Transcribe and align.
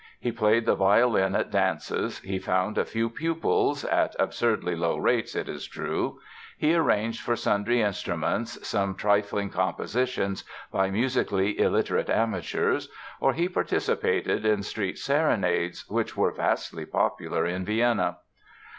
He 0.19 0.31
played 0.31 0.65
the 0.65 0.73
violin 0.73 1.35
at 1.35 1.51
dances, 1.51 2.17
he 2.21 2.39
found 2.39 2.79
a 2.79 2.85
few 2.85 3.07
pupils 3.07 3.85
(at 3.85 4.15
absurdly 4.17 4.75
low 4.75 4.97
rates, 4.97 5.35
it 5.35 5.47
is 5.47 5.67
true), 5.67 6.19
he 6.57 6.73
arranged 6.73 7.21
for 7.21 7.35
sundry 7.35 7.83
instruments 7.83 8.67
some 8.67 8.95
trifling 8.95 9.51
compositions 9.51 10.43
by 10.71 10.89
musically 10.89 11.59
illiterate 11.59 12.09
amateurs; 12.09 12.89
or 13.19 13.33
he 13.33 13.47
participated 13.47 14.43
in 14.43 14.63
street 14.63 14.97
serenades, 14.97 15.87
which 15.87 16.17
were 16.17 16.31
vastly 16.31 16.87
popular 16.87 17.45
in 17.45 17.63
Vienna. 17.63 18.17